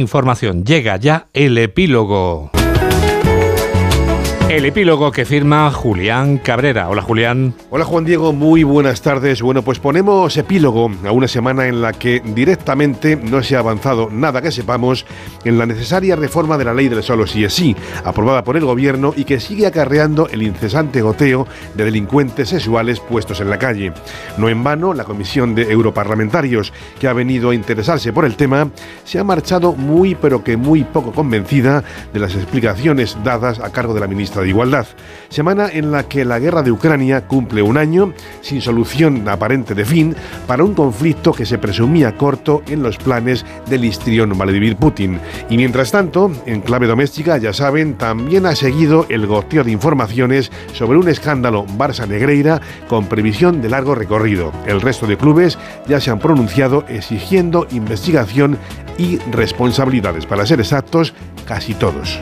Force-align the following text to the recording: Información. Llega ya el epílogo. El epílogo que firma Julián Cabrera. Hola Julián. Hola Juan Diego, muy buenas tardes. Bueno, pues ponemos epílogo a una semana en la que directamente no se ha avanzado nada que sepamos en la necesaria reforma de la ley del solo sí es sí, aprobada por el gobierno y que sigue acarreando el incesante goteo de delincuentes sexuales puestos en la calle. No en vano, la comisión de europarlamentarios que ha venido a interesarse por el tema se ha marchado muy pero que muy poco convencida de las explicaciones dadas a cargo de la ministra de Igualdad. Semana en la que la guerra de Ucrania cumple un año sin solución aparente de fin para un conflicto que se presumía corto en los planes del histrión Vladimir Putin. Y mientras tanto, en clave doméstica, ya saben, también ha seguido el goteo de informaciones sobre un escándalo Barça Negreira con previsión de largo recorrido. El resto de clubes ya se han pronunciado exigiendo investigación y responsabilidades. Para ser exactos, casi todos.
Información. 0.00 0.64
Llega 0.64 0.96
ya 0.96 1.28
el 1.34 1.58
epílogo. 1.58 2.50
El 4.50 4.64
epílogo 4.64 5.12
que 5.12 5.24
firma 5.24 5.70
Julián 5.70 6.38
Cabrera. 6.38 6.88
Hola 6.88 7.02
Julián. 7.02 7.54
Hola 7.70 7.84
Juan 7.84 8.04
Diego, 8.04 8.32
muy 8.32 8.64
buenas 8.64 9.00
tardes. 9.00 9.42
Bueno, 9.42 9.62
pues 9.62 9.78
ponemos 9.78 10.36
epílogo 10.36 10.90
a 11.06 11.12
una 11.12 11.28
semana 11.28 11.68
en 11.68 11.80
la 11.80 11.92
que 11.92 12.18
directamente 12.18 13.14
no 13.14 13.44
se 13.44 13.54
ha 13.54 13.60
avanzado 13.60 14.08
nada 14.10 14.42
que 14.42 14.50
sepamos 14.50 15.06
en 15.44 15.56
la 15.56 15.66
necesaria 15.66 16.16
reforma 16.16 16.58
de 16.58 16.64
la 16.64 16.74
ley 16.74 16.88
del 16.88 17.04
solo 17.04 17.28
sí 17.28 17.44
es 17.44 17.54
sí, 17.54 17.76
aprobada 18.02 18.42
por 18.42 18.56
el 18.56 18.64
gobierno 18.64 19.14
y 19.16 19.22
que 19.22 19.38
sigue 19.38 19.68
acarreando 19.68 20.28
el 20.28 20.42
incesante 20.42 21.00
goteo 21.00 21.46
de 21.76 21.84
delincuentes 21.84 22.48
sexuales 22.48 22.98
puestos 22.98 23.40
en 23.40 23.50
la 23.50 23.58
calle. 23.60 23.92
No 24.36 24.48
en 24.48 24.64
vano, 24.64 24.94
la 24.94 25.04
comisión 25.04 25.54
de 25.54 25.70
europarlamentarios 25.70 26.72
que 26.98 27.06
ha 27.06 27.12
venido 27.12 27.50
a 27.50 27.54
interesarse 27.54 28.12
por 28.12 28.24
el 28.24 28.34
tema 28.34 28.68
se 29.04 29.20
ha 29.20 29.24
marchado 29.24 29.74
muy 29.74 30.16
pero 30.16 30.42
que 30.42 30.56
muy 30.56 30.82
poco 30.82 31.12
convencida 31.12 31.84
de 32.12 32.18
las 32.18 32.34
explicaciones 32.34 33.16
dadas 33.22 33.60
a 33.60 33.70
cargo 33.70 33.94
de 33.94 34.00
la 34.00 34.08
ministra 34.08 34.39
de 34.42 34.48
Igualdad. 34.48 34.86
Semana 35.28 35.68
en 35.72 35.92
la 35.92 36.08
que 36.08 36.24
la 36.24 36.38
guerra 36.38 36.62
de 36.62 36.72
Ucrania 36.72 37.26
cumple 37.26 37.62
un 37.62 37.76
año 37.76 38.12
sin 38.40 38.60
solución 38.60 39.28
aparente 39.28 39.74
de 39.74 39.84
fin 39.84 40.16
para 40.46 40.64
un 40.64 40.74
conflicto 40.74 41.32
que 41.32 41.46
se 41.46 41.58
presumía 41.58 42.16
corto 42.16 42.62
en 42.68 42.82
los 42.82 42.96
planes 42.96 43.44
del 43.68 43.84
histrión 43.84 44.36
Vladimir 44.36 44.76
Putin. 44.76 45.20
Y 45.48 45.56
mientras 45.56 45.92
tanto, 45.92 46.30
en 46.46 46.60
clave 46.60 46.86
doméstica, 46.86 47.38
ya 47.38 47.52
saben, 47.52 47.94
también 47.94 48.46
ha 48.46 48.54
seguido 48.54 49.06
el 49.08 49.26
goteo 49.26 49.64
de 49.64 49.70
informaciones 49.70 50.50
sobre 50.72 50.98
un 50.98 51.08
escándalo 51.08 51.66
Barça 51.78 52.08
Negreira 52.08 52.60
con 52.88 53.06
previsión 53.06 53.62
de 53.62 53.68
largo 53.70 53.94
recorrido. 53.94 54.52
El 54.66 54.80
resto 54.80 55.06
de 55.06 55.16
clubes 55.16 55.58
ya 55.86 56.00
se 56.00 56.10
han 56.10 56.18
pronunciado 56.18 56.84
exigiendo 56.88 57.66
investigación 57.70 58.58
y 58.98 59.18
responsabilidades. 59.30 60.26
Para 60.26 60.46
ser 60.46 60.60
exactos, 60.60 61.14
casi 61.46 61.74
todos. 61.74 62.18